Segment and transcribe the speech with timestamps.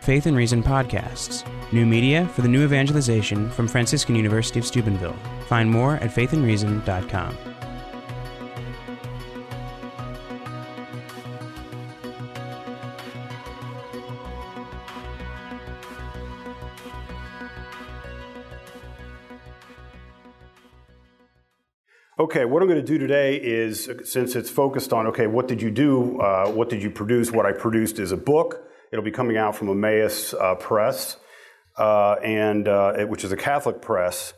[0.00, 5.16] Faith and Reason podcasts, new media for the new evangelization from Franciscan University of Steubenville.
[5.46, 7.36] Find more at faithandreason.com.
[22.18, 25.60] Okay, what I'm going to do today is, since it's focused on, okay, what did
[25.60, 26.18] you do?
[26.20, 27.30] Uh, what did you produce?
[27.30, 28.69] What I produced is a book.
[28.92, 31.16] It'll be coming out from Emmaus uh, Press,
[31.78, 34.34] uh, and uh, it, which is a Catholic press,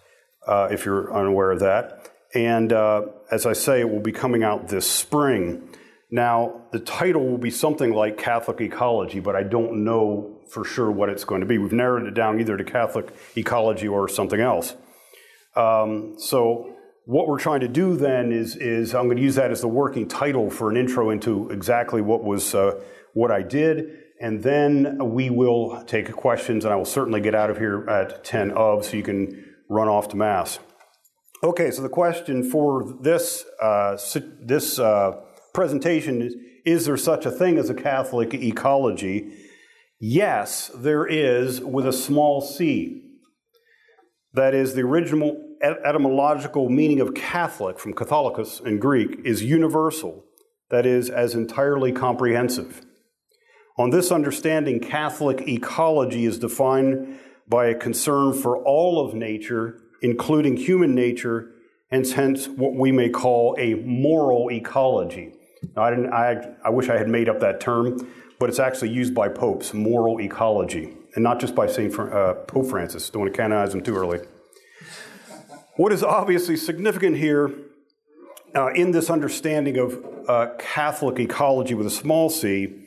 [0.46, 2.10] uh, if you're unaware of that.
[2.34, 5.68] And uh, as I say, it will be coming out this spring.
[6.10, 10.90] Now, the title will be something like Catholic Ecology, but I don't know for sure
[10.90, 11.56] what it's going to be.
[11.56, 14.74] We've narrowed it down either to Catholic Ecology or something else.
[15.56, 16.74] Um, so
[17.06, 19.68] what we're trying to do then is, is I'm going to use that as the
[19.68, 22.80] working title for an intro into exactly what was uh,
[23.14, 27.50] what I did, and then we will take questions, and I will certainly get out
[27.50, 30.60] of here at 10 of, so you can run off to mass.
[31.42, 33.98] Okay, so the question for this uh,
[34.40, 35.20] this uh,
[35.52, 39.32] presentation is: Is there such a thing as a Catholic ecology?
[39.98, 43.02] Yes, there is, with a small c.
[44.34, 50.24] That is, the original etymological meaning of Catholic from Catholicus in Greek is universal,
[50.70, 52.84] that is, as entirely comprehensive.
[53.78, 60.56] On this understanding, Catholic ecology is defined by a concern for all of nature, including
[60.56, 61.52] human nature,
[61.90, 65.32] and hence what we may call a moral ecology.
[65.74, 68.06] Now, I, didn't, I, I wish I had made up that term,
[68.38, 72.66] but it's actually used by popes, moral ecology, and not just by Saint uh, Pope
[72.66, 73.08] Francis.
[73.08, 74.20] Don't want to canonize him too early.
[75.76, 77.50] What is obviously significant here
[78.54, 82.81] uh, in this understanding of uh, Catholic ecology with a small c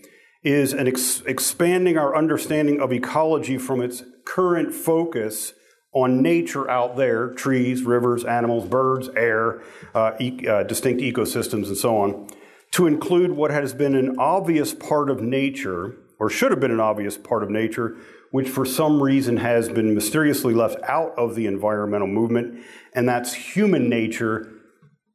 [0.45, 5.53] is an ex- expanding our understanding of ecology from its current focus
[5.93, 9.61] on nature out there trees, rivers, animals, birds, air,
[9.93, 12.27] uh, e- uh, distinct ecosystems, and so on
[12.71, 16.79] to include what has been an obvious part of nature, or should have been an
[16.79, 17.95] obvious part of nature,
[18.31, 22.61] which for some reason has been mysteriously left out of the environmental movement,
[22.93, 24.51] and that's human nature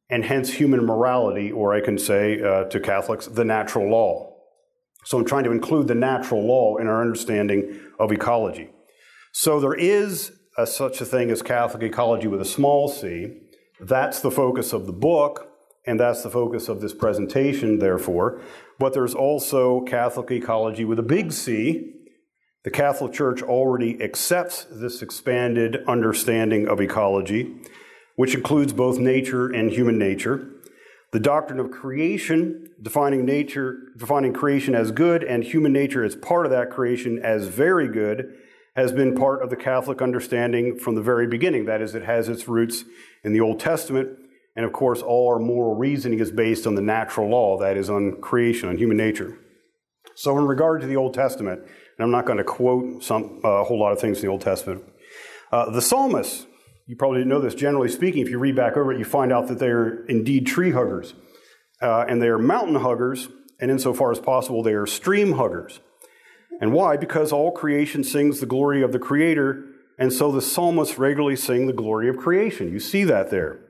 [0.09, 4.30] and hence human morality, or I can say uh, to Catholics, the natural law.
[5.03, 8.69] So I'm trying to include the natural law in our understanding of ecology.
[9.31, 13.37] So there is a, such a thing as Catholic ecology with a small c.
[13.79, 15.47] That's the focus of the book,
[15.87, 18.41] and that's the focus of this presentation, therefore.
[18.77, 21.93] But there's also Catholic ecology with a big C,
[22.63, 27.55] the Catholic Church already accepts this expanded understanding of ecology,
[28.15, 30.47] which includes both nature and human nature.
[31.11, 36.45] The doctrine of creation, defining nature, defining creation as good and human nature as part
[36.45, 38.33] of that creation as very good,
[38.77, 41.65] has been part of the Catholic understanding from the very beginning.
[41.65, 42.85] That is, it has its roots
[43.23, 44.17] in the Old Testament.
[44.55, 47.89] And of course, all our moral reasoning is based on the natural law, that is,
[47.89, 49.37] on creation, on human nature.
[50.15, 53.63] So, in regard to the Old Testament, and I'm not going to quote uh, a
[53.63, 54.83] whole lot of things in the Old Testament.
[55.51, 56.45] Uh, the psalmists,
[56.91, 59.31] you probably didn't know this, generally speaking, if you read back over it, you find
[59.31, 61.13] out that they are indeed tree huggers.
[61.81, 63.29] Uh, and they are mountain huggers,
[63.61, 65.79] and insofar as possible, they are stream huggers.
[66.59, 66.97] And why?
[66.97, 69.63] Because all creation sings the glory of the Creator,
[69.97, 72.73] and so the psalmists regularly sing the glory of creation.
[72.73, 73.61] You see that there.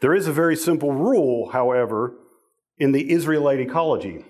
[0.00, 2.14] There is a very simple rule, however,
[2.78, 4.24] in the Israelite ecology.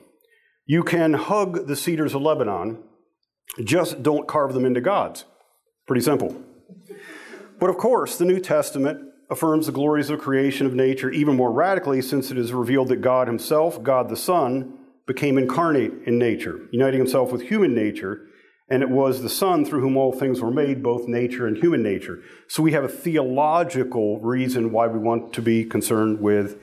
[0.66, 2.82] You can hug the cedars of Lebanon,
[3.64, 5.24] just don't carve them into gods.
[5.86, 6.36] Pretty simple.
[7.58, 9.00] But of course, the New Testament
[9.30, 13.00] affirms the glories of creation of nature even more radically since it is revealed that
[13.00, 18.26] God Himself, God the Son, became incarnate in nature, uniting Himself with human nature,
[18.68, 21.82] and it was the Son through whom all things were made, both nature and human
[21.82, 22.22] nature.
[22.48, 26.58] So we have a theological reason why we want to be concerned with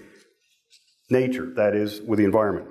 [1.09, 2.67] nature, that is, with the environment.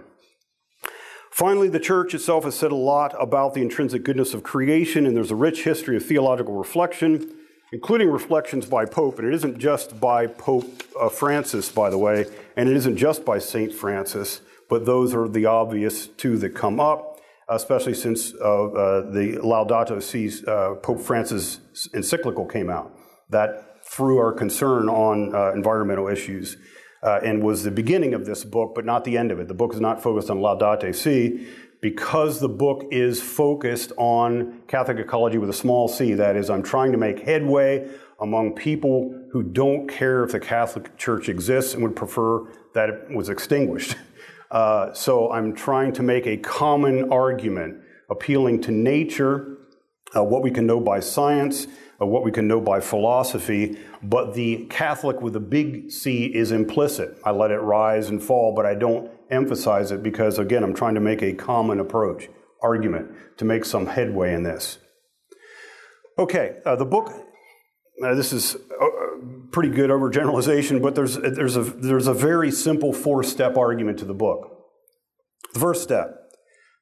[1.31, 5.17] Finally, the church itself has said a lot about the intrinsic goodness of creation, and
[5.17, 7.35] there's a rich history of theological reflection,
[7.72, 9.19] including reflections by Pope.
[9.19, 12.26] And it isn't just by Pope uh, Francis, by the way,
[12.56, 13.72] and it isn't just by St.
[13.72, 19.38] Francis, but those are the obvious two that come up, especially since uh, uh, the
[19.42, 21.60] Laudato Si uh, Pope Francis
[21.94, 22.92] encyclical came out.
[23.30, 26.56] That threw our concern on uh, environmental issues
[27.02, 29.48] uh, and was the beginning of this book, but not the end of it.
[29.48, 31.46] The book is not focused on Laudato Si
[31.82, 36.14] because the book is focused on Catholic ecology with a small c.
[36.14, 37.90] That is, I'm trying to make headway
[38.20, 43.14] among people who don't care if the Catholic Church exists and would prefer that it
[43.14, 43.96] was extinguished.
[44.52, 47.79] Uh, so I'm trying to make a common argument
[48.11, 49.56] appealing to nature
[50.14, 51.67] uh, what we can know by science,
[51.99, 56.52] uh, what we can know by philosophy, but the Catholic with a big C is
[56.52, 57.17] implicit.
[57.25, 60.94] I let it rise and fall, but I don't emphasize it because, again, I'm trying
[60.94, 62.29] to make a common approach,
[62.62, 64.79] argument, to make some headway in this.
[66.19, 67.12] Okay, uh, the book.
[68.02, 72.93] Uh, this is a pretty good overgeneralization, but there's there's a there's a very simple
[72.93, 74.49] four step argument to the book.
[75.55, 76.23] The first step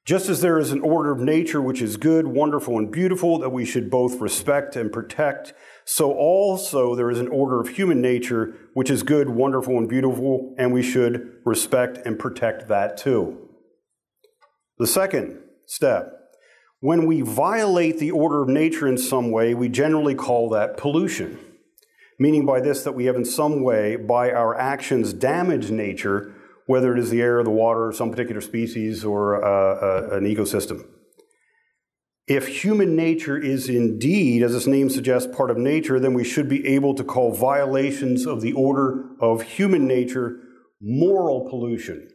[0.05, 3.51] just as there is an order of nature which is good, wonderful, and beautiful that
[3.51, 5.53] we should both respect and protect,
[5.93, 10.55] so also there is an order of human nature which is good, wonderful, and beautiful,
[10.57, 13.49] and we should respect and protect that too.
[14.79, 16.13] The second step
[16.79, 21.41] when we violate the order of nature in some way, we generally call that pollution.
[22.21, 26.33] Meaning by this that we have in some way, by our actions, damaged nature
[26.67, 30.87] whether it is the air, the water, some particular species, or uh, uh, an ecosystem.
[32.31, 36.49] If human nature is indeed, as its name suggests, part of nature, then we should
[36.49, 40.39] be able to call violations of the order of human nature
[40.81, 42.09] moral pollution.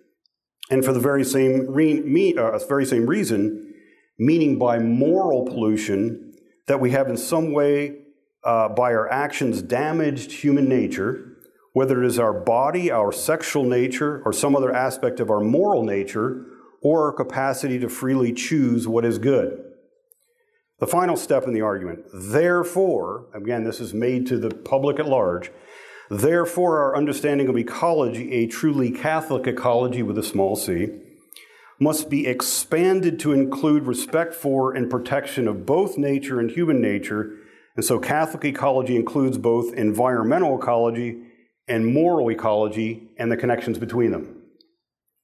[0.72, 3.74] And for the very same, re- me, uh, very same reason,
[4.18, 6.34] meaning by moral pollution
[6.68, 7.98] that we have in some way,
[8.46, 11.36] uh, by our actions, damaged human nature,
[11.74, 15.84] whether it is our body, our sexual nature, or some other aspect of our moral
[15.84, 16.46] nature,
[16.82, 19.74] or our capacity to freely choose what is good.
[20.80, 25.07] The final step in the argument, therefore, again, this is made to the public at
[25.07, 25.50] large,
[26.10, 30.89] therefore, our understanding of ecology, a truly Catholic ecology with a small c,
[31.80, 37.38] must be expanded to include respect for and protection of both nature and human nature.
[37.77, 41.22] And so, Catholic ecology includes both environmental ecology
[41.69, 44.42] and moral ecology and the connections between them.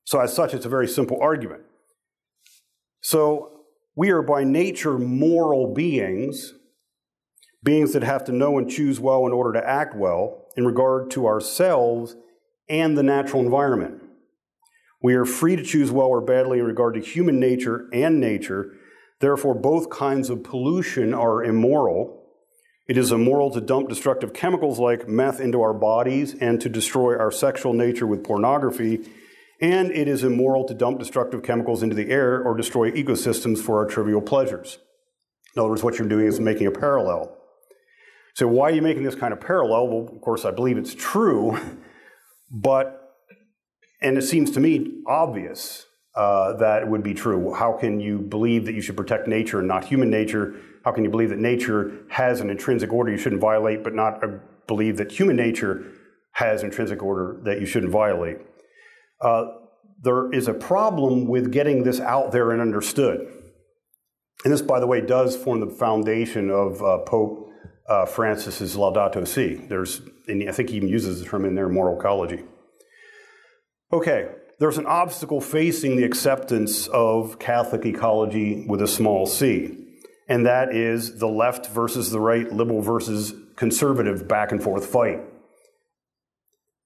[0.05, 1.63] So, as such, it's a very simple argument.
[3.01, 3.50] So,
[3.95, 6.53] we are by nature moral beings,
[7.63, 11.11] beings that have to know and choose well in order to act well in regard
[11.11, 12.15] to ourselves
[12.69, 14.01] and the natural environment.
[15.03, 18.73] We are free to choose well or badly in regard to human nature and nature.
[19.19, 22.21] Therefore, both kinds of pollution are immoral
[22.91, 27.17] it is immoral to dump destructive chemicals like meth into our bodies and to destroy
[27.17, 29.07] our sexual nature with pornography.
[29.61, 33.77] And it is immoral to dump destructive chemicals into the air or destroy ecosystems for
[33.77, 34.79] our trivial pleasures.
[35.55, 37.37] In other words, what you're doing is making a parallel.
[38.33, 39.87] So, why are you making this kind of parallel?
[39.87, 41.59] Well, of course, I believe it's true,
[42.51, 43.15] but,
[44.01, 45.85] and it seems to me obvious
[46.15, 47.53] uh, that it would be true.
[47.53, 50.55] How can you believe that you should protect nature and not human nature?
[50.83, 54.23] How can you believe that nature has an intrinsic order you shouldn't violate, but not
[54.23, 54.27] uh,
[54.65, 55.85] believe that human nature
[56.31, 58.39] has intrinsic order that you shouldn't violate?
[59.21, 59.45] Uh,
[60.01, 63.19] there is a problem with getting this out there and understood.
[64.43, 67.49] And this, by the way, does form the foundation of uh, Pope
[67.87, 69.55] uh, Francis's Laudato Si.
[69.67, 72.43] There's, and I think he even uses the term in there, moral ecology.
[73.93, 74.29] Okay,
[74.59, 79.81] there's an obstacle facing the acceptance of Catholic ecology with a small c
[80.31, 85.19] and that is the left versus the right, liberal versus conservative back and forth fight.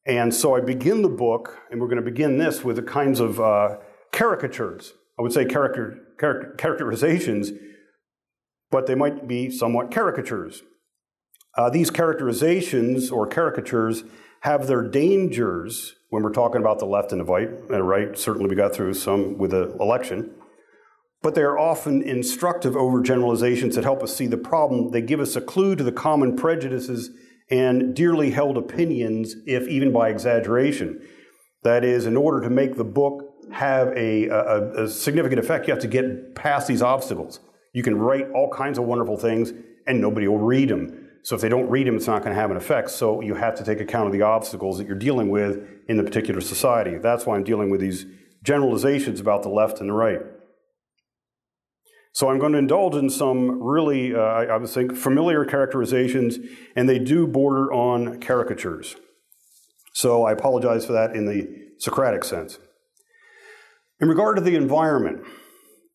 [0.05, 3.19] And so I begin the book, and we're going to begin this with the kinds
[3.19, 3.77] of uh,
[4.11, 4.93] caricatures.
[5.17, 7.51] I would say character, character, characterizations,
[8.69, 10.61] but they might be somewhat caricatures.
[11.57, 14.03] Uh, these characterizations or caricatures
[14.41, 17.49] have their dangers when we're talking about the left and the right.
[17.49, 20.35] And the right, certainly we got through some with the election
[21.25, 24.91] but they are often instructive overgeneralizations that help us see the problem.
[24.91, 27.09] They give us a clue to the common prejudices
[27.49, 31.01] and dearly held opinions, if even by exaggeration.
[31.63, 35.73] That is, in order to make the book have a, a, a significant effect, you
[35.73, 37.39] have to get past these obstacles.
[37.73, 39.51] You can write all kinds of wonderful things,
[39.87, 41.09] and nobody will read them.
[41.23, 42.91] So if they don't read them, it's not going to have an effect.
[42.91, 46.03] So you have to take account of the obstacles that you're dealing with in the
[46.03, 46.97] particular society.
[46.97, 48.05] That's why I'm dealing with these
[48.43, 50.19] generalizations about the left and the right.
[52.15, 56.37] So I'm going to indulge in some really, uh, I would think, familiar characterizations,
[56.73, 58.95] and they do border on caricatures.
[59.91, 61.45] So I apologize for that in the
[61.77, 62.57] Socratic sense.
[63.99, 65.25] In regard to the environment,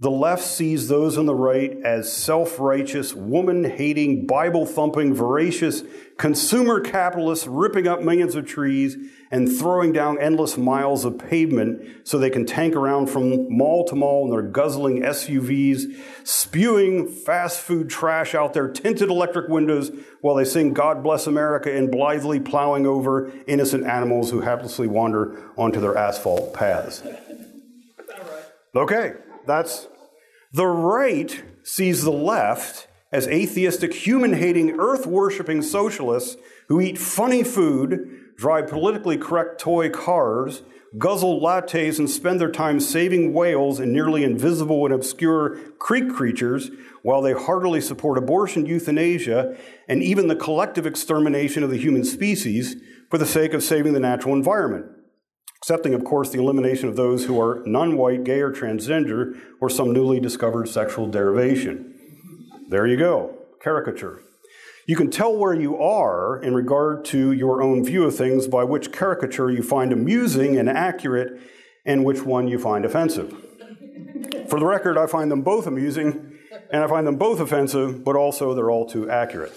[0.01, 5.83] the left sees those on the right as self righteous, woman hating, Bible thumping, voracious,
[6.17, 8.97] consumer capitalists ripping up millions of trees
[9.31, 13.95] and throwing down endless miles of pavement so they can tank around from mall to
[13.95, 19.93] mall in their guzzling SUVs, spewing fast food trash out their tinted electric windows
[20.23, 25.39] while they sing God Bless America and blithely plowing over innocent animals who haplessly wander
[25.59, 27.03] onto their asphalt paths.
[28.75, 29.15] Okay,
[29.47, 29.89] that's
[30.53, 36.37] the right sees the left as atheistic, human hating, earth worshiping socialists
[36.69, 40.63] who eat funny food, drive politically correct toy cars,
[40.99, 46.71] guzzle lattes, and spend their time saving whales and nearly invisible and obscure creek creatures
[47.03, 49.57] while they heartily support abortion, euthanasia,
[49.89, 52.77] and even the collective extermination of the human species
[53.09, 54.87] for the sake of saving the natural environment.
[55.63, 59.69] Excepting, of course, the elimination of those who are non white, gay, or transgender, or
[59.69, 61.95] some newly discovered sexual derivation.
[62.69, 64.23] There you go, caricature.
[64.87, 68.65] You can tell where you are in regard to your own view of things by
[68.65, 71.41] which caricature you find amusing and accurate
[71.85, 73.31] and which one you find offensive.
[74.49, 76.39] For the record, I find them both amusing
[76.73, 79.53] and I find them both offensive, but also they're all too accurate.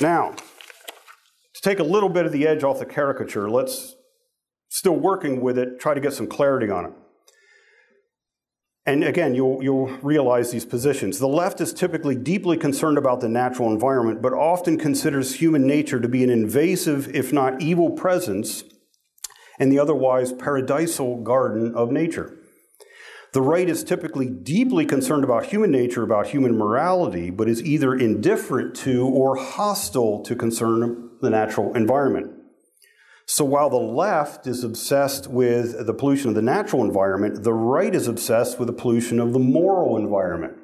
[0.00, 0.34] Now,
[1.54, 3.94] to take a little bit of the edge off the caricature, let's,
[4.70, 6.92] still working with it, try to get some clarity on it.
[8.86, 11.18] And again, you'll, you'll realize these positions.
[11.18, 16.00] The left is typically deeply concerned about the natural environment, but often considers human nature
[16.00, 18.64] to be an invasive, if not evil, presence
[19.58, 22.38] in the otherwise paradisal garden of nature.
[23.32, 27.94] The right is typically deeply concerned about human nature, about human morality, but is either
[27.94, 32.39] indifferent to or hostile to concern the natural environment.
[33.32, 37.94] So while the left is obsessed with the pollution of the natural environment, the right
[37.94, 40.54] is obsessed with the pollution of the moral environment.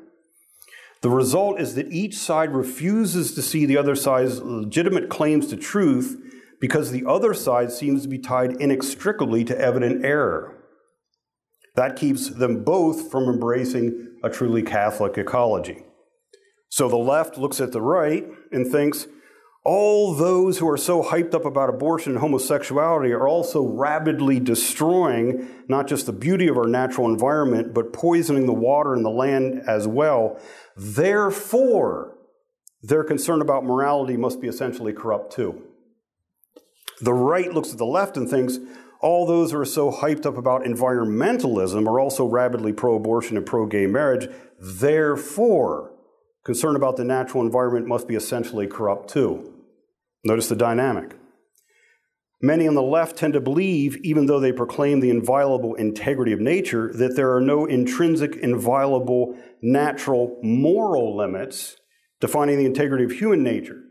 [1.01, 5.57] The result is that each side refuses to see the other side's legitimate claims to
[5.57, 6.21] truth
[6.61, 10.53] because the other side seems to be tied inextricably to evident error.
[11.77, 15.85] That keeps them both from embracing a truly Catholic ecology.
[16.71, 19.07] So the left looks at the right and thinks,
[19.67, 25.49] all those who are so hyped up about abortion and homosexuality are also rapidly destroying
[25.67, 29.61] not just the beauty of our natural environment, but poisoning the water and the land
[29.67, 30.41] as well.
[30.77, 32.17] Therefore,
[32.81, 35.65] their concern about morality must be essentially corrupt too.
[37.01, 38.61] The right looks at the left and thinks
[39.01, 43.45] all those who are so hyped up about environmentalism are also rapidly pro abortion and
[43.45, 44.29] pro gay marriage.
[44.61, 45.91] Therefore,
[46.45, 49.55] concern about the natural environment must be essentially corrupt too.
[50.27, 51.17] Notice the dynamic.
[52.43, 56.41] Many on the left tend to believe, even though they proclaim the inviolable integrity of
[56.41, 61.77] nature, that there are no intrinsic, inviolable, natural, moral limits
[62.21, 63.85] defining the integrity of human nature.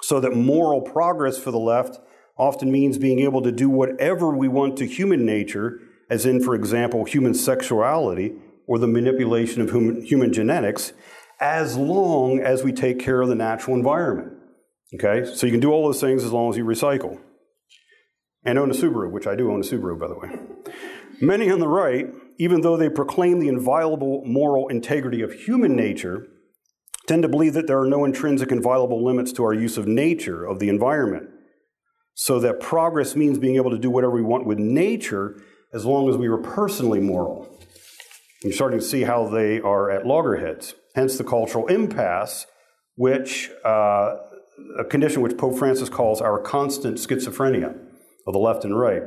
[0.00, 1.98] So that moral progress for the left
[2.38, 6.54] often means being able to do whatever we want to human nature, as in, for
[6.54, 8.32] example, human sexuality
[8.66, 10.94] or the manipulation of human, genetics,
[11.40, 14.38] as long as we take care of the natural environment.
[14.94, 17.18] Okay, so you can do all those things as long as you recycle.
[18.44, 20.28] And own a Subaru, which I do own a Subaru, by the way.
[21.20, 22.08] Many on the right,
[22.38, 26.26] even though they proclaim the inviolable moral integrity of human nature,
[27.06, 30.44] tend to believe that there are no intrinsic inviolable limits to our use of nature,
[30.44, 31.30] of the environment.
[32.14, 35.40] So that progress means being able to do whatever we want with nature
[35.72, 37.48] as long as we were personally moral.
[38.42, 40.74] You're starting to see how they are at loggerheads.
[40.94, 42.46] Hence the cultural impasse,
[42.96, 44.16] which uh,
[44.78, 47.76] a condition which Pope Francis calls our constant schizophrenia
[48.26, 49.02] of the left and right.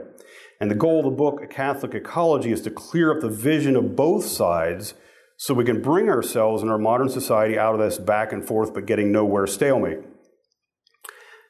[0.59, 3.75] And the goal of the book, A Catholic Ecology, is to clear up the vision
[3.75, 4.93] of both sides
[5.37, 8.73] so we can bring ourselves and our modern society out of this back and forth
[8.73, 9.99] but getting nowhere stalemate.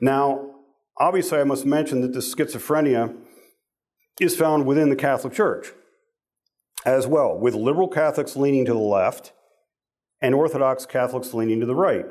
[0.02, 0.56] Now,
[1.00, 3.16] obviously, I must mention that this schizophrenia
[4.20, 5.68] is found within the Catholic Church
[6.86, 9.34] as well, with liberal Catholics leaning to the left
[10.22, 12.06] and Orthodox Catholics leaning to the right.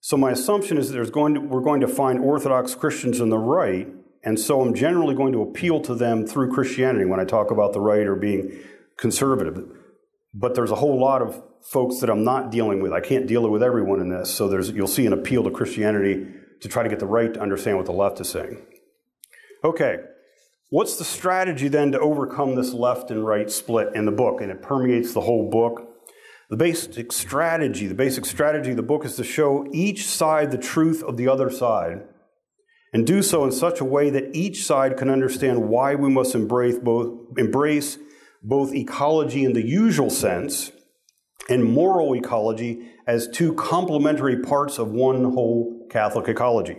[0.00, 3.30] So my assumption is that there's going to, we're going to find Orthodox Christians in
[3.30, 3.88] the right,
[4.22, 7.72] and so I'm generally going to appeal to them through Christianity when I talk about
[7.72, 8.58] the right or being
[8.96, 9.64] conservative.
[10.34, 12.92] But there's a whole lot of folks that I'm not dealing with.
[12.92, 16.26] I can't deal with everyone in this, so there's, you'll see an appeal to Christianity
[16.60, 18.64] to try to get the right to understand what the left is saying.
[19.64, 19.98] Okay,
[20.70, 24.40] what's the strategy then to overcome this left and right split in the book?
[24.40, 25.87] And it permeates the whole book.
[26.50, 30.58] The basic strategy, the basic strategy of the book is to show each side the
[30.58, 32.04] truth of the other side
[32.92, 36.34] and do so in such a way that each side can understand why we must
[36.34, 37.98] embrace both, embrace
[38.42, 40.72] both ecology in the usual sense
[41.50, 46.78] and moral ecology as two complementary parts of one whole Catholic ecology.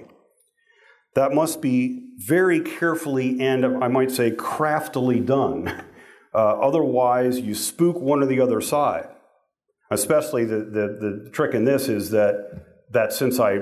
[1.13, 5.83] That must be very carefully and, I might say, craftily done.
[6.31, 9.07] Uh, otherwise, you spook one or the other side.
[9.91, 13.59] Especially the, the, the trick in this is that, that since I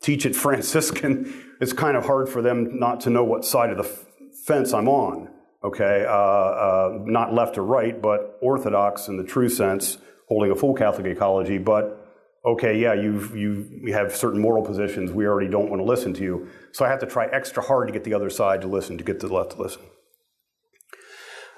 [0.00, 3.78] teach at Franciscan, it's kind of hard for them not to know what side of
[3.78, 4.04] the f-
[4.44, 5.30] fence I'm on.
[5.64, 10.54] Okay, uh, uh, not left or right, but orthodox in the true sense, holding a
[10.54, 12.08] full Catholic ecology, but
[12.46, 15.10] okay, yeah, you've, you have certain moral positions.
[15.10, 16.48] We already don't want to listen to you.
[16.72, 19.04] So I have to try extra hard to get the other side to listen, to
[19.04, 19.82] get the left to listen.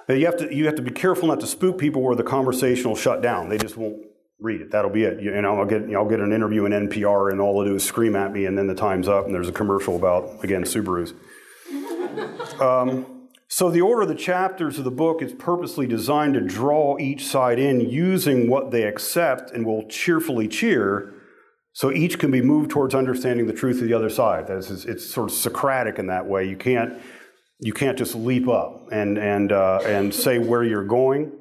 [0.08, 2.88] You have to, you have to be careful not to spook people where the conversation
[2.88, 3.48] will shut down.
[3.48, 3.98] They just won't
[4.40, 4.70] read it.
[4.70, 5.20] That'll be it.
[5.20, 7.84] You, know, I'll get, I'll get an interview in NPR and all they'll do is
[7.84, 11.14] scream at me and then the time's up and there's a commercial about, again, Subarus.
[12.60, 13.20] Um,
[13.52, 17.26] so the order of the chapters of the book is purposely designed to draw each
[17.26, 21.14] side in using what they accept and will cheerfully cheer
[21.72, 24.46] so each can be moved towards understanding the truth of the other side.
[24.46, 26.48] That is, it's sort of Socratic in that way.
[26.48, 27.00] You can't,
[27.58, 31.32] you can't just leap up and, and, uh, and say where you're going.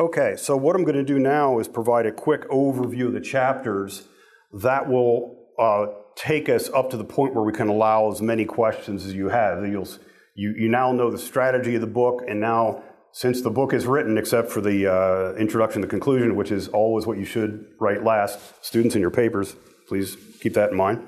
[0.00, 3.20] Okay, so what I'm going to do now is provide a quick overview of the
[3.20, 4.04] chapters
[4.50, 8.46] that will uh, take us up to the point where we can allow as many
[8.46, 9.62] questions as you have.
[9.68, 9.86] You'll,
[10.34, 13.84] you, you now know the strategy of the book, and now, since the book is
[13.84, 18.02] written, except for the uh, introduction, the conclusion, which is always what you should write
[18.02, 19.54] last, students in your papers,
[19.86, 21.06] please keep that in mind.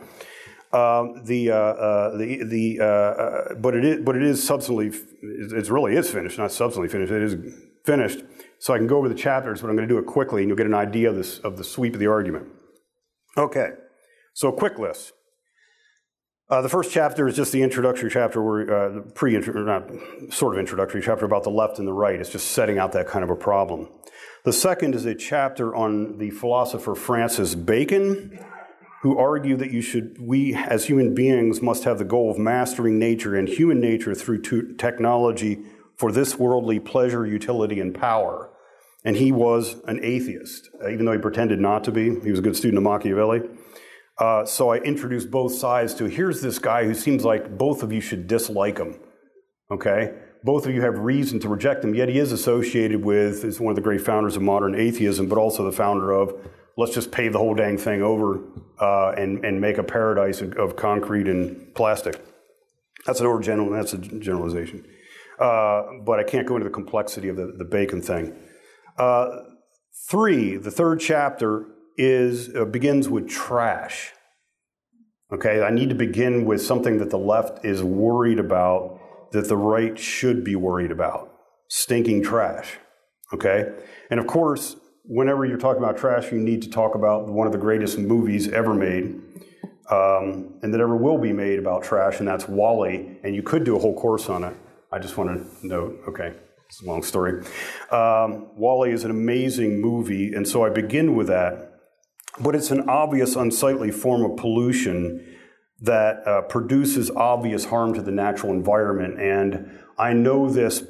[0.75, 4.93] Um, the, uh, uh, the, the, uh, uh, but, it is, but it is substantially,
[5.23, 8.23] it really is finished, not substantially finished, it is finished.
[8.63, 10.49] So I can go over the chapters, but I'm going to do it quickly and
[10.49, 12.47] you'll get an idea of, this, of the sweep of the argument.
[13.37, 13.71] Okay,
[14.35, 15.15] so quick list.
[16.49, 19.91] Uh, the first chapter is just the introductory chapter, where uh, pre not
[20.31, 22.21] sort of introductory chapter about the left and the right.
[22.21, 23.89] It's just setting out that kind of a problem.
[24.45, 28.39] The second is a chapter on the philosopher Francis Bacon,
[29.03, 32.97] who argued that you should, we as human beings must have the goal of mastering
[32.97, 34.43] nature and human nature through
[34.77, 35.65] technology
[35.97, 38.52] for this worldly pleasure, utility, and power.
[39.05, 42.21] And he was an atheist, even though he pretended not to be.
[42.21, 43.41] He was a good student of Machiavelli.
[44.19, 47.93] Uh, so I introduced both sides to here's this guy who seems like both of
[47.93, 49.01] you should dislike him.
[49.71, 50.15] Okay?
[50.45, 53.71] Both of you have reason to reject him, yet he is associated with, is one
[53.71, 56.35] of the great founders of modern atheism, but also the founder of
[56.77, 58.41] let's just pave the whole dang thing over
[58.81, 62.21] uh, and, and make a paradise of, of, concrete and plastic.
[63.07, 64.85] That's an overgeneral, that's a generalization.
[65.39, 68.35] Uh, but I can't go into the complexity of the, the Bacon thing.
[68.97, 69.43] Uh,
[70.09, 74.13] three, the third chapter is uh, begins with trash.
[75.33, 79.01] Okay, I need to begin with something that the left is worried about
[79.33, 81.33] that the right should be worried about
[81.69, 82.79] stinking trash.
[83.33, 83.73] Okay,
[84.11, 87.53] and of course, whenever you're talking about trash, you need to talk about one of
[87.53, 89.21] the greatest movies ever made.
[89.91, 93.19] Um, and that ever will be made about trash, and that's WALL-E.
[93.25, 94.57] And you could do a whole course on it.
[94.91, 96.35] I just want to note, okay,
[96.73, 97.45] it's a long story.
[97.91, 101.73] Um, WALL-E is an amazing movie, and so I begin with that
[102.41, 105.27] but it's an obvious unsightly form of pollution
[105.81, 109.21] that uh, produces obvious harm to the natural environment.
[109.21, 110.85] And I know this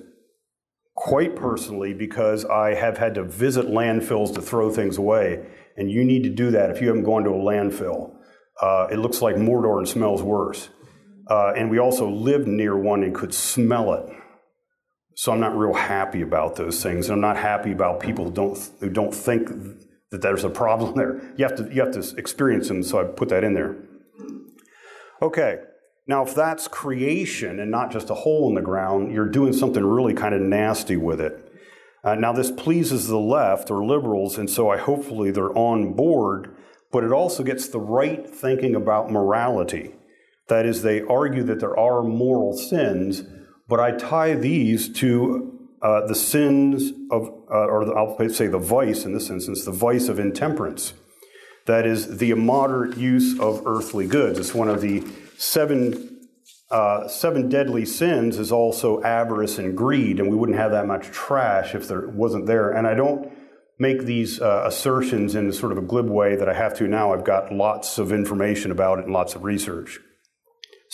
[0.94, 5.46] quite personally because I have had to visit landfills to throw things away.
[5.76, 8.14] And you need to do that if you haven't gone to a landfill.
[8.60, 10.68] Uh, it looks like Mordor and smells worse.
[11.28, 14.04] Uh, and we also lived near one and could smell it.
[15.14, 17.10] So I'm not real happy about those things.
[17.10, 19.50] I'm not happy about people who don't, who don't think
[20.10, 21.20] that there's a problem there.
[21.36, 23.76] You have to, you have to experience them, so I put that in there.
[25.20, 25.60] Okay,
[26.06, 29.84] now if that's creation and not just a hole in the ground, you're doing something
[29.84, 31.52] really kind of nasty with it.
[32.04, 36.56] Uh, now, this pleases the left or liberals, and so I hopefully they're on board,
[36.90, 39.94] but it also gets the right thinking about morality.
[40.48, 43.22] That is, they argue that there are moral sins,
[43.68, 48.58] but I tie these to uh, the sins of, uh, or the, I'll say the
[48.58, 50.94] vice in this instance, the vice of intemperance.
[51.66, 54.38] That is the immoderate use of earthly goods.
[54.38, 55.04] It's one of the
[55.36, 56.20] seven,
[56.70, 61.06] uh, seven deadly sins is also avarice and greed, and we wouldn't have that much
[61.06, 62.70] trash if there wasn't there.
[62.70, 63.32] And I don't
[63.78, 67.12] make these uh, assertions in sort of a glib way that I have to now.
[67.12, 69.98] I've got lots of information about it and lots of research.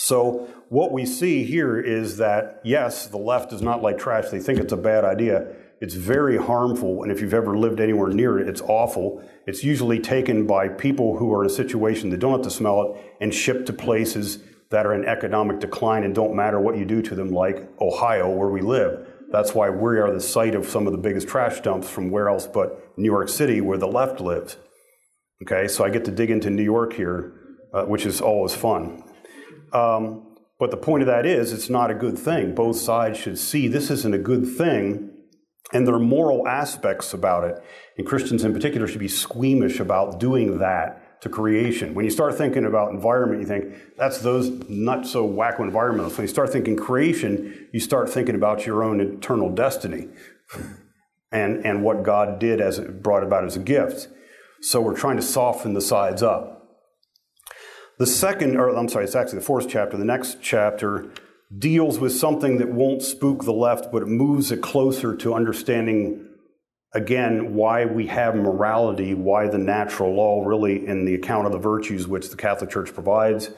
[0.01, 4.29] So, what we see here is that, yes, the left is not like trash.
[4.29, 5.53] They think it's a bad idea.
[5.81, 9.21] It's very harmful, and if you've ever lived anywhere near it, it's awful.
[9.45, 12.81] It's usually taken by people who are in a situation that don't have to smell
[12.83, 16.85] it and shipped to places that are in economic decline and don't matter what you
[16.85, 19.05] do to them, like Ohio, where we live.
[19.33, 22.29] That's why we are the site of some of the biggest trash dumps from where
[22.29, 24.55] else but New York City, where the left lives.
[25.43, 27.33] Okay, so I get to dig into New York here,
[27.73, 29.03] uh, which is always fun.
[29.73, 32.53] Um, but the point of that is, it's not a good thing.
[32.53, 35.11] Both sides should see this isn't a good thing,
[35.71, 37.63] and there are moral aspects about it.
[37.97, 41.93] And Christians in particular should be squeamish about doing that to creation.
[41.93, 46.17] When you start thinking about environment, you think that's those not so wacko environmentalists.
[46.17, 50.07] When you start thinking creation, you start thinking about your own eternal destiny.
[51.31, 54.07] and, and what God did as it brought about as a gift.
[54.61, 56.58] So we're trying to soften the sides up.
[57.99, 59.97] The second, or I'm sorry, it's actually the fourth chapter.
[59.97, 61.11] The next chapter
[61.55, 66.25] deals with something that won't spook the left, but it moves it closer to understanding,
[66.93, 71.59] again, why we have morality, why the natural law really, in the account of the
[71.59, 73.51] virtues which the Catholic Church provides,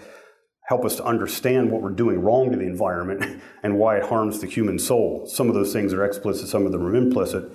[0.66, 4.40] help us to understand what we're doing wrong to the environment and why it harms
[4.40, 5.28] the human soul.
[5.28, 7.52] Some of those things are explicit, some of them are implicit.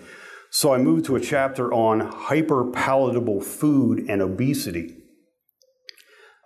[0.51, 4.95] So I moved to a chapter on hyperpalatable food and obesity.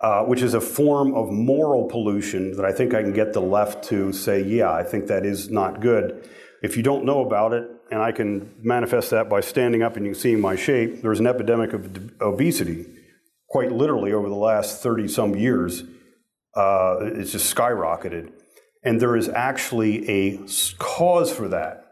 [0.01, 3.39] Uh, which is a form of moral pollution that I think I can get the
[3.39, 6.27] left to say, yeah, I think that is not good.
[6.63, 10.05] If you don't know about it, and I can manifest that by standing up and
[10.05, 12.87] you can see my shape, there's an epidemic of obesity,
[13.47, 15.83] quite literally over the last 30 some years.
[16.55, 18.31] Uh, it's just skyrocketed.
[18.83, 20.39] And there is actually a
[20.79, 21.85] cause for that.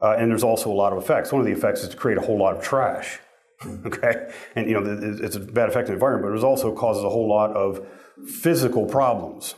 [0.00, 1.32] Uh, and there's also a lot of effects.
[1.32, 3.18] One of the effects is to create a whole lot of trash.
[3.86, 4.32] okay?
[4.54, 7.08] And, you know, it's a bad effect on the environment, but it also causes a
[7.08, 7.86] whole lot of
[8.26, 9.54] physical problems.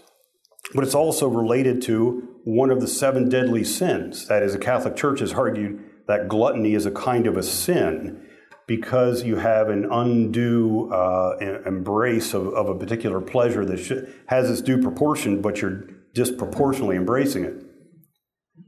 [0.74, 4.26] But it's also related to one of the seven deadly sins.
[4.28, 8.24] That is, the Catholic Church has argued that gluttony is a kind of a sin
[8.66, 14.50] because you have an undue uh, embrace of, of, a particular pleasure that should, has
[14.50, 17.54] its due proportion, but you're disproportionately embracing it.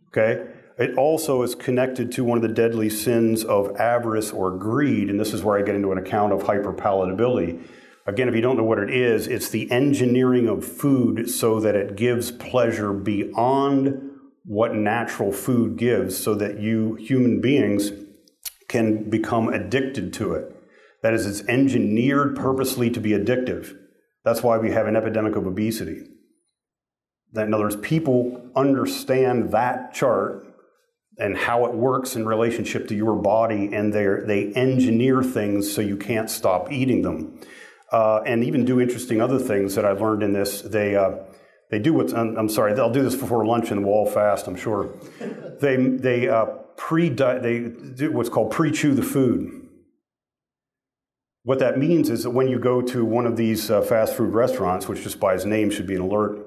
[0.08, 0.46] Okay?
[0.80, 5.20] It also is connected to one of the deadly sins of avarice or greed, and
[5.20, 7.62] this is where I get into an account of hyperpalatability.
[8.06, 11.76] Again, if you don't know what it is, it's the engineering of food so that
[11.76, 14.10] it gives pleasure beyond
[14.46, 17.92] what natural food gives, so that you human beings
[18.66, 20.56] can become addicted to it.
[21.02, 23.76] That is, it's engineered purposely to be addictive.
[24.24, 26.04] That's why we have an epidemic of obesity.
[27.32, 30.46] That, in other words, people understand that chart
[31.20, 35.80] and how it works in relationship to your body, and they they engineer things so
[35.80, 37.40] you can't stop eating them,
[37.92, 40.62] uh, and even do interesting other things that I've learned in this.
[40.62, 41.16] They uh,
[41.70, 44.46] they do what's I'm, I'm, sorry they'll do this before lunch and we'll all fast.
[44.46, 44.90] I'm sure.
[45.60, 49.68] they they uh, pre they do what's called pre chew the food.
[51.42, 54.34] What that means is that when you go to one of these uh, fast food
[54.34, 56.46] restaurants, which just by its name should be an alert.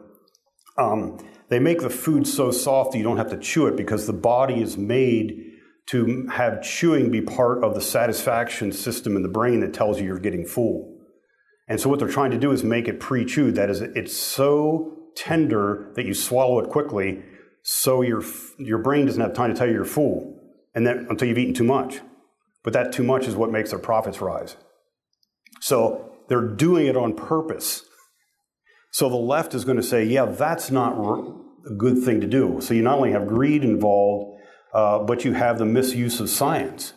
[0.77, 4.07] Um, they make the food so soft that you don't have to chew it because
[4.07, 5.51] the body is made
[5.87, 10.05] to have chewing be part of the satisfaction system in the brain that tells you
[10.05, 10.97] you're getting full.
[11.67, 13.55] And so what they're trying to do is make it pre-chewed.
[13.55, 17.23] That is, it's so tender that you swallow it quickly,
[17.61, 18.23] so your
[18.57, 20.37] your brain doesn't have time to tell you you're full,
[20.75, 22.01] and then until you've eaten too much.
[22.63, 24.55] But that too much is what makes their profits rise.
[25.61, 27.85] So they're doing it on purpose.
[28.93, 30.93] So the left is going to say, yeah, that's not
[31.65, 32.61] a good thing to do.
[32.61, 34.39] So you not only have greed involved,
[34.71, 36.93] uh, but you have the misuse of science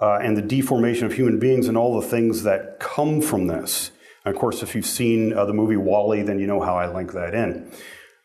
[0.00, 3.92] uh, and the deformation of human beings and all the things that come from this.
[4.24, 6.92] And of course, if you've seen uh, the movie WALL-E, then you know how I
[6.92, 7.72] link that in.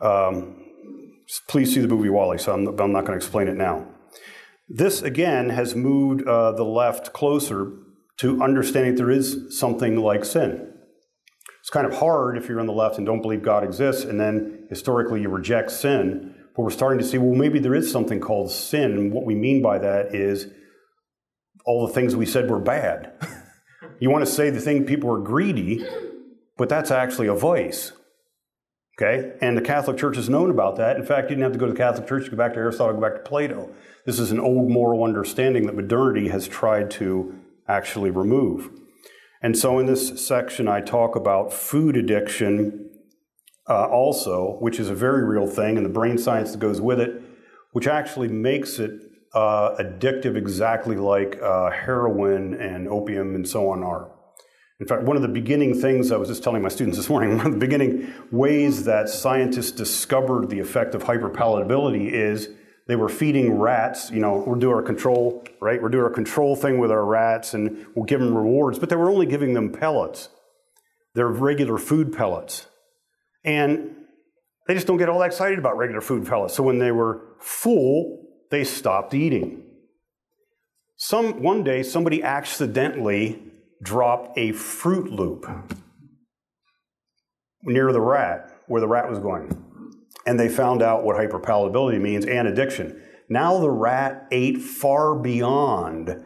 [0.02, 0.66] Um,
[1.48, 3.88] please see the movie WALL-E, so I'm, I'm not going to explain it now.
[4.68, 7.74] This, again, has moved uh, the left closer
[8.18, 10.73] to understanding there is something like sin.
[11.64, 14.20] It's kind of hard if you're on the left and don't believe God exists, and
[14.20, 16.36] then historically you reject sin.
[16.54, 18.92] But we're starting to see, well, maybe there is something called sin.
[18.92, 20.48] And what we mean by that is
[21.66, 23.14] all the things we said were bad.
[24.02, 25.88] you want to say the thing people are greedy,
[26.58, 27.94] but that's actually a vice.
[29.02, 29.32] Okay?
[29.40, 30.98] And the Catholic Church has known about that.
[30.98, 32.96] In fact, you didn't have to go to the Catholic Church, go back to Aristotle,
[32.96, 33.74] go back to Plato.
[34.06, 38.70] This is an old moral understanding that modernity has tried to actually remove.
[39.44, 42.90] And so in this section, I talk about food addiction
[43.70, 47.00] uh, also, which is a very real thing, and the brain science that goes with
[47.00, 47.22] it,
[47.74, 48.92] which actually makes it
[49.34, 54.12] uh, addictive exactly like uh, heroin and opium and so on are.
[54.80, 57.38] In fact, one of the beginning things I was just telling my students this morning,
[57.38, 62.50] one of the beginning ways that scientists discovered the effect of hyperpalatability is
[62.88, 64.12] they were feeding rats.
[64.12, 65.82] You know, we'll do our control, right?
[65.82, 68.96] We'll do our control thing with our rats and we'll give them rewards, but they
[68.96, 70.30] were only giving them pellets.
[71.16, 72.68] They're regular food pellets.
[73.46, 73.96] And
[74.68, 76.56] they just don't get all that excited about regular food pellets.
[76.56, 79.64] So when they were full, they stopped eating.
[80.96, 83.42] Some, one day, somebody accidentally
[83.82, 85.46] dropped a Fruit Loop
[87.64, 89.73] near the rat, where the rat was going
[90.26, 93.02] and they found out what hyperpalatability means and addiction.
[93.30, 96.24] Now the rat ate far beyond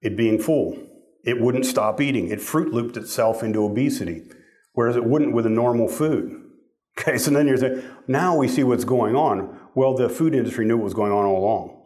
[0.00, 0.78] it being full.
[1.24, 2.28] It wouldn't stop eating.
[2.28, 4.22] It fruit looped itself into obesity,
[4.72, 6.42] whereas it wouldn't with a normal food.
[6.98, 9.60] Okay, so then you're saying, now we see what's going on.
[9.74, 11.82] Well, the food industry knew what was going on all along.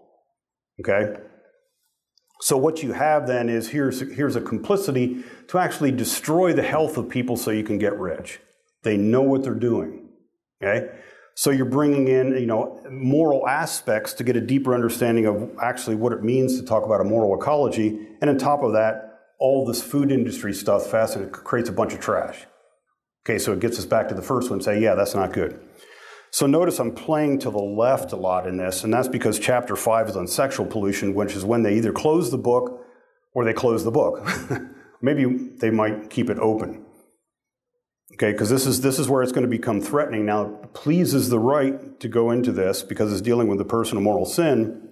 [0.78, 1.20] Okay?
[2.40, 6.96] So what you have then is here's, here's a complicity to actually destroy the health
[6.96, 8.38] of people so you can get rich.
[8.84, 10.10] They know what they're doing.
[10.62, 10.90] Okay?
[11.40, 15.96] So you're bringing in, you know, moral aspects to get a deeper understanding of actually
[15.96, 17.98] what it means to talk about a moral ecology.
[18.20, 21.72] And on top of that, all this food industry stuff fast and it creates a
[21.72, 22.44] bunch of trash.
[23.24, 25.58] Okay, so it gets us back to the first one, say, yeah, that's not good.
[26.30, 29.76] So notice I'm playing to the left a lot in this, and that's because chapter
[29.76, 32.84] five is on sexual pollution, which is when they either close the book
[33.32, 34.28] or they close the book.
[35.00, 35.24] Maybe
[35.56, 36.84] they might keep it open.
[38.14, 40.26] Okay, because this is this is where it's going to become threatening.
[40.26, 44.26] Now, pleases the right to go into this because it's dealing with the personal moral
[44.26, 44.88] sin.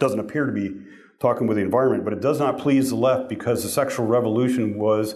[0.00, 0.74] Doesn't appear to be
[1.20, 4.78] talking with the environment, but it does not please the left because the sexual revolution
[4.78, 5.14] was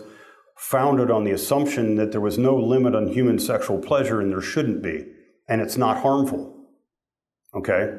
[0.56, 4.40] founded on the assumption that there was no limit on human sexual pleasure and there
[4.40, 5.04] shouldn't be,
[5.48, 6.56] and it's not harmful.
[7.54, 7.98] Okay?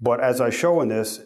[0.00, 1.20] But as I show in this,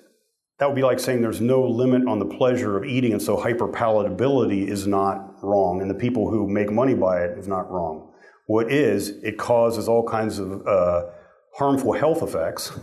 [0.60, 3.34] that would be like saying there's no limit on the pleasure of eating, and so
[3.36, 8.12] hyperpalatability is not wrong, and the people who make money by it is not wrong.
[8.46, 11.06] What is, it causes all kinds of uh,
[11.54, 12.78] harmful health effects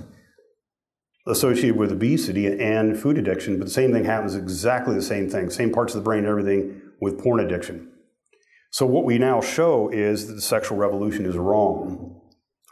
[1.27, 5.51] associated with obesity and food addiction, but the same thing happens exactly the same thing,
[5.51, 7.91] same parts of the brain, and everything with porn addiction.
[8.71, 12.21] So, what we now show is that the sexual revolution is wrong.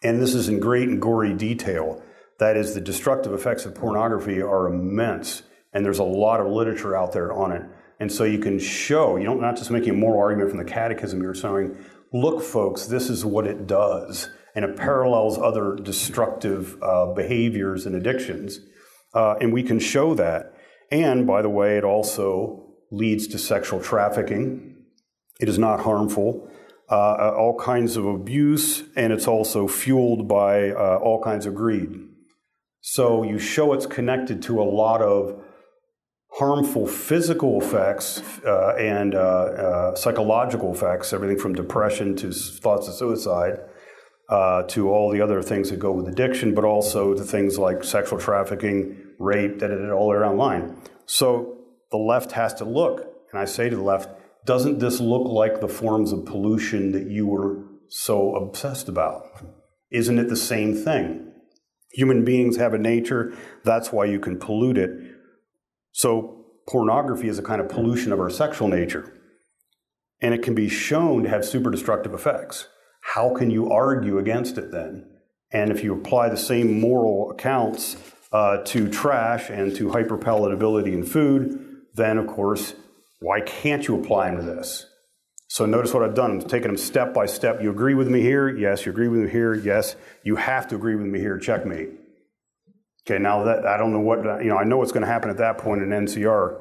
[0.03, 2.01] And this is in great and gory detail.
[2.39, 5.43] That is, the destructive effects of pornography are immense,
[5.73, 7.63] and there's a lot of literature out there on it.
[7.99, 10.69] And so you can show, you don't not just making a moral argument from the
[10.69, 11.77] catechism, you're saying,
[12.11, 14.29] look, folks, this is what it does.
[14.53, 18.59] And it parallels other destructive uh, behaviors and addictions.
[19.13, 20.53] Uh, and we can show that.
[20.91, 24.75] And by the way, it also leads to sexual trafficking.
[25.39, 26.49] It is not harmful.
[26.89, 31.55] Uh, uh, all kinds of abuse, and it's also fueled by uh, all kinds of
[31.55, 31.89] greed.
[32.87, 35.43] So you show it's connected to a lot of
[36.33, 42.93] harmful physical effects uh, and uh, uh, psychological effects, everything from depression to thoughts of
[42.93, 43.57] suicide.
[44.67, 48.19] to all the other things that go with addiction, but also to things like sexual
[48.19, 50.79] trafficking, rape, that it all around line.
[51.07, 51.57] So
[51.89, 54.09] the left has to look, and I say to the left,
[54.45, 59.25] doesn't this look like the forms of pollution that you were so obsessed about?
[59.89, 61.31] Isn't it the same thing?
[61.95, 64.91] Human beings have a nature, that's why you can pollute it.
[65.93, 69.13] So, pornography is a kind of pollution of our sexual nature,
[70.21, 72.67] and it can be shown to have super destructive effects.
[73.13, 75.09] How can you argue against it then?
[75.51, 77.95] And if you apply the same moral accounts
[78.33, 82.73] uh, to trash and to hyperpalatability in food, then of course,
[83.21, 84.85] why can't you apply them to this?
[85.55, 86.31] So notice what I've done.
[86.31, 87.61] I'm taking them step by step.
[87.61, 88.49] You agree with me here?
[88.49, 88.85] Yes.
[88.85, 89.53] You agree with me here?
[89.53, 89.95] Yes.
[90.21, 91.39] You have to agree with me here.
[91.39, 91.91] Checkmate.
[93.07, 93.19] Okay.
[93.19, 94.57] Now that I don't know what you know.
[94.57, 96.59] I know what's going to happen at that point in NCR,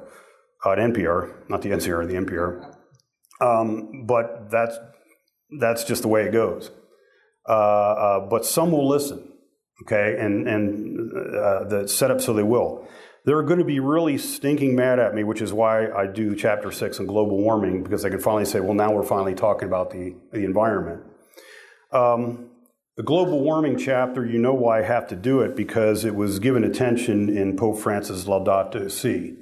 [0.64, 2.72] uh, at NPR, not the NCR, the NPR.
[3.40, 4.78] Um, but that's
[5.58, 6.70] that's just the way it goes.
[7.48, 9.28] Uh, uh, but some will listen.
[9.82, 12.86] Okay, and and uh, the setup so they will
[13.24, 16.70] they're going to be really stinking mad at me, which is why I do chapter
[16.70, 19.90] six on global warming, because I can finally say, well, now we're finally talking about
[19.90, 21.02] the, the environment.
[21.90, 22.50] Um,
[22.96, 26.38] the global warming chapter, you know why I have to do it, because it was
[26.38, 29.36] given attention in Pope Francis Laudato Si.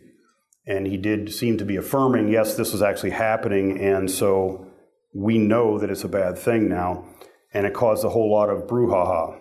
[0.65, 4.69] And he did seem to be affirming, yes, this was actually happening, and so
[5.13, 7.05] we know that it's a bad thing now,
[7.53, 9.41] and it caused a whole lot of brouhaha.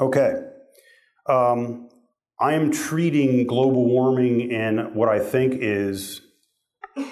[0.00, 0.32] Okay.
[1.28, 1.83] Um,
[2.40, 6.20] I am treating global warming in what I think is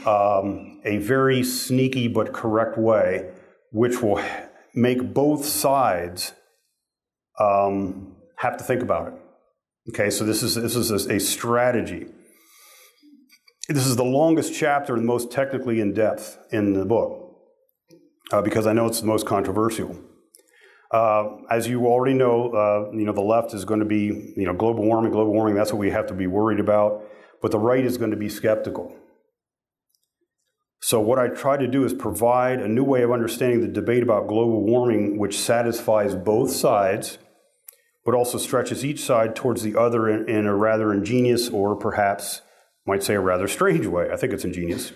[0.04, 3.30] um, a very sneaky but correct way,
[3.70, 4.20] which will
[4.74, 6.32] make both sides
[7.38, 9.14] um, have to think about it.
[9.90, 12.06] Okay, so this is this is a, a strategy.
[13.68, 17.36] This is the longest chapter and most technically in depth in the book
[18.32, 19.96] uh, because I know it's the most controversial.
[20.92, 24.44] Uh, as you already know, uh, you know the left is going to be, you
[24.44, 25.54] know, global warming, global warming.
[25.54, 27.02] That's what we have to be worried about.
[27.40, 28.94] But the right is going to be skeptical.
[30.80, 34.02] So what I try to do is provide a new way of understanding the debate
[34.02, 37.18] about global warming, which satisfies both sides,
[38.04, 42.42] but also stretches each side towards the other in, in a rather ingenious, or perhaps
[42.84, 44.10] might say a rather strange way.
[44.12, 44.92] I think it's ingenious.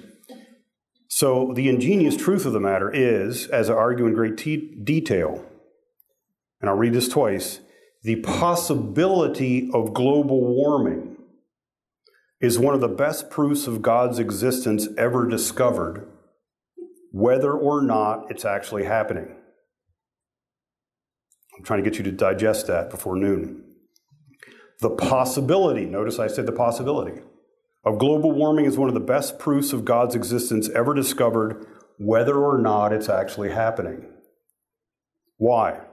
[1.08, 5.44] So the ingenious truth of the matter is, as I argue in great te- detail,
[6.66, 7.60] and I'll read this twice
[8.02, 11.16] the possibility of global warming
[12.40, 16.08] is one of the best proofs of God's existence ever discovered,
[17.12, 19.28] whether or not it's actually happening.
[21.56, 23.62] I'm trying to get you to digest that before noon.
[24.80, 27.22] The possibility, notice I said the possibility.
[27.84, 31.64] of global warming is one of the best proofs of God's existence ever discovered,
[31.96, 34.12] whether or not it's actually happening.
[35.36, 35.85] Why?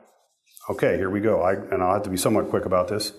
[0.70, 1.42] Okay, here we go.
[1.42, 3.14] I, and I'll have to be somewhat quick about this.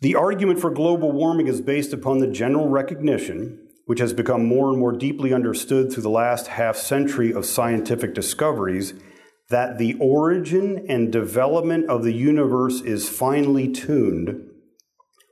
[0.00, 4.68] The argument for global warming is based upon the general recognition, which has become more
[4.70, 8.94] and more deeply understood through the last half century of scientific discoveries,
[9.50, 14.44] that the origin and development of the universe is finely tuned,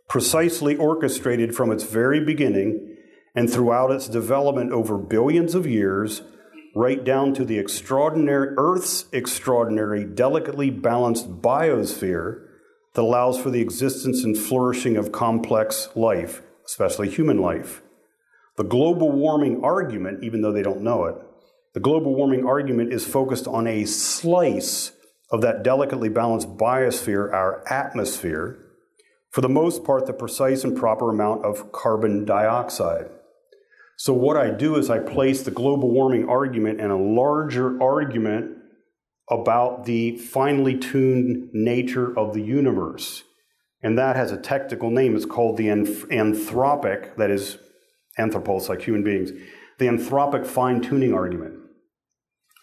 [0.09, 2.97] precisely orchestrated from its very beginning
[3.35, 6.23] and throughout its development over billions of years
[6.77, 12.47] right down to the extraordinary Earth's extraordinary, delicately balanced biosphere
[12.93, 17.81] that allows for the existence and flourishing of complex life, especially human life.
[18.59, 21.17] The global warming argument, even though they don't know it,
[21.73, 24.93] the global warming argument is focused on a slice
[25.31, 28.59] of that delicately balanced biosphere, our atmosphere,
[29.31, 33.09] for the most part, the precise and proper amount of carbon dioxide.
[33.97, 38.59] So, what I do is I place the global warming argument in a larger argument
[39.31, 43.25] about the finely tuned nature of the universe.
[43.83, 45.17] And that has a technical name.
[45.17, 47.59] It's called the anthropic, that is,
[48.19, 49.33] anthropos, like human beings,
[49.79, 51.55] the anthropic fine tuning argument.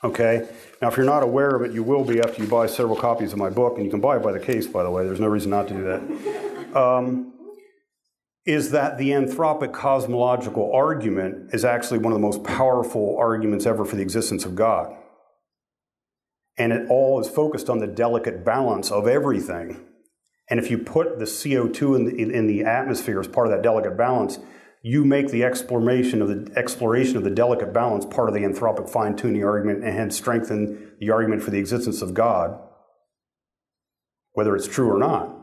[0.04, 0.48] Okay?
[0.82, 3.32] Now, if you're not aware of it, you will be after you buy several copies
[3.32, 5.06] of my book, and you can buy it by the case, by the way.
[5.06, 6.76] There's no reason not to do that.
[6.76, 7.34] Um,
[8.46, 13.86] is that the anthropic cosmological argument is actually one of the most powerful arguments ever
[13.86, 14.94] for the existence of God.
[16.58, 19.86] And it all is focused on the delicate balance of everything.
[20.50, 23.64] And if you put the CO2 in the, in the atmosphere as part of that
[23.64, 24.40] delicate balance,
[24.84, 28.90] you make the exploration of the exploration of the delicate balance part of the anthropic
[28.90, 32.60] fine-tuning argument and hence strengthen the argument for the existence of God,
[34.34, 35.43] whether it's true or not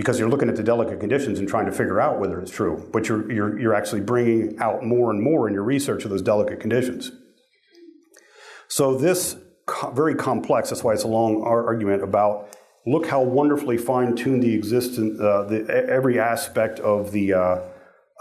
[0.00, 2.88] because you're looking at the delicate conditions and trying to figure out whether it's true.
[2.90, 6.22] But you're, you're, you're actually bringing out more and more in your research of those
[6.22, 7.12] delicate conditions.
[8.66, 9.36] So, this
[9.66, 12.48] co- very complex, that's why it's a long argument about
[12.86, 17.60] look how wonderfully fine tuned the existence, uh, the, every aspect of the, uh,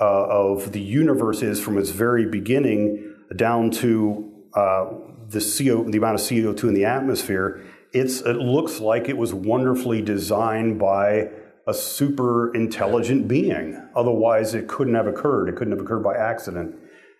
[0.02, 4.86] uh, of the universe is from its very beginning down to uh,
[5.30, 7.63] the, CO, the amount of CO2 in the atmosphere.
[7.94, 11.30] It's, it looks like it was wonderfully designed by
[11.69, 13.79] a super intelligent being.
[13.95, 15.49] Otherwise, it couldn't have occurred.
[15.49, 16.75] It couldn't have occurred by accident.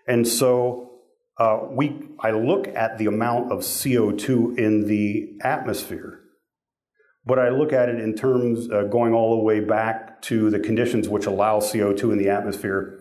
[0.08, 0.90] And so
[1.38, 6.20] uh, we, I look at the amount of CO2 in the atmosphere,
[7.26, 10.60] but I look at it in terms uh, going all the way back to the
[10.60, 13.00] conditions which allow CO2 in the atmosphere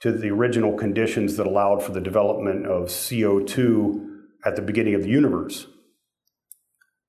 [0.00, 4.06] to the original conditions that allowed for the development of CO2
[4.44, 5.66] at the beginning of the universe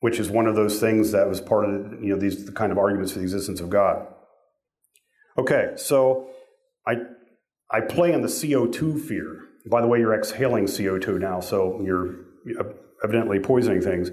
[0.02, 2.72] which is one of those things that was part of you know these the kind
[2.72, 4.06] of arguments for the existence of God.
[5.38, 6.30] Okay, so
[6.86, 6.98] I
[7.72, 9.48] I play on the CO2 fear.
[9.70, 12.16] By the way, you're exhaling CO2 now, so you're
[13.04, 14.12] evidently poisoning things.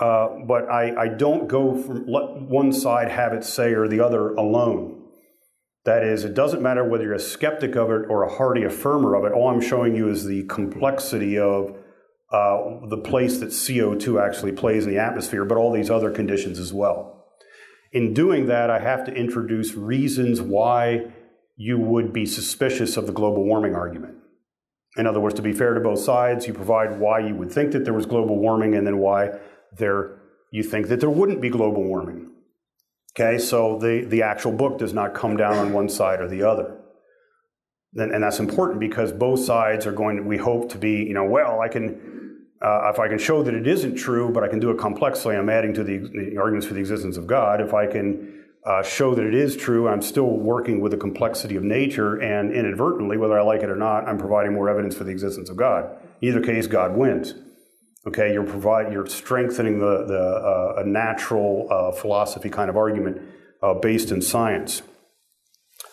[0.00, 4.00] Uh, but I, I don't go from let one side have its say or the
[4.00, 4.98] other alone.
[5.84, 9.18] That is, it doesn't matter whether you're a skeptic of it or a hearty affirmer
[9.18, 9.32] of it.
[9.32, 11.76] All I'm showing you is the complexity of
[12.32, 16.58] uh, the place that CO2 actually plays in the atmosphere, but all these other conditions
[16.58, 17.26] as well.
[17.92, 21.12] In doing that, I have to introduce reasons why
[21.56, 24.16] you would be suspicious of the global warming argument.
[24.96, 27.72] In other words, to be fair to both sides, you provide why you would think
[27.72, 29.38] that there was global warming and then why
[29.76, 30.18] there
[30.50, 32.30] you think that there wouldn't be global warming.
[33.14, 36.42] Okay, so the, the actual book does not come down on one side or the
[36.42, 36.78] other.
[37.94, 41.14] And, and that's important because both sides are going to, we hope to be, you
[41.14, 42.21] know, well, I can
[42.62, 45.36] uh, if I can show that it isn't true, but I can do it complexly,
[45.36, 47.60] I'm adding to the, the arguments for the existence of God.
[47.60, 51.56] If I can uh, show that it is true, I'm still working with the complexity
[51.56, 55.02] of nature, and inadvertently, whether I like it or not, I'm providing more evidence for
[55.02, 55.90] the existence of God.
[56.20, 57.34] In either case, God wins.
[58.06, 63.20] Okay, you're provide, you're strengthening the, the uh, a natural uh, philosophy kind of argument
[63.60, 64.82] uh, based in science.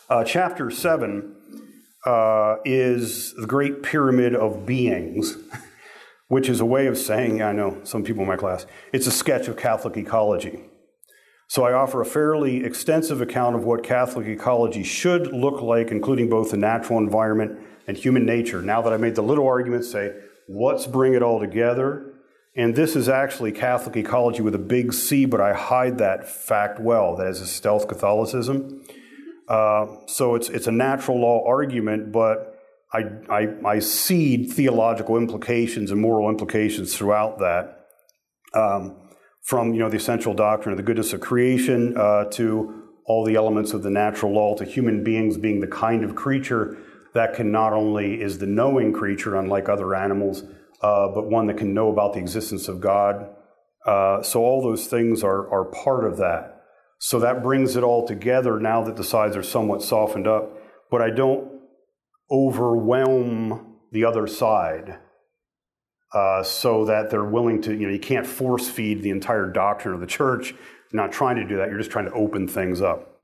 [0.07, 1.36] Uh, chapter seven
[2.65, 5.36] is the great pyramid of beings.
[6.30, 9.11] which is a way of saying, I know some people in my class, it's a
[9.11, 10.61] sketch of Catholic ecology.
[11.47, 16.30] So I offer a fairly extensive account of what Catholic ecology should look like, including
[16.30, 18.61] both the natural environment and human nature.
[18.61, 20.13] Now that I made the little argument, say,
[20.47, 22.13] let's bring it all together.
[22.55, 26.80] And this is actually Catholic ecology with a big C, but I hide that fact
[26.80, 27.15] well.
[27.15, 28.84] That is a stealth Catholicism.
[29.47, 32.59] Uh, so it's, it's a natural law argument, but
[32.91, 37.85] I, I, I seed theological implications and moral implications throughout that,
[38.53, 38.95] um,
[39.43, 43.35] from you know the essential doctrine of the goodness of creation uh, to all the
[43.35, 46.77] elements of the natural law to human beings being the kind of creature
[47.13, 50.43] that can not only is the knowing creature, unlike other animals,
[50.81, 53.27] uh, but one that can know about the existence of God.
[53.85, 56.63] Uh, so all those things are, are part of that.
[56.99, 60.51] So that brings it all together now that the sides are somewhat softened up.
[60.91, 61.49] But I don't
[62.32, 64.99] overwhelm the other side
[66.13, 69.93] uh, so that they're willing to, you know, you can't force feed the entire doctrine
[69.93, 70.51] of the church.
[70.91, 73.21] You're not trying to do that, you're just trying to open things up.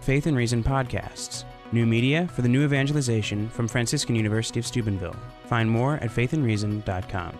[0.00, 1.44] Faith and Reason podcasts.
[1.72, 5.16] New media for the new evangelization from Franciscan University of Steubenville.
[5.44, 7.38] Find more at faithandreason.com.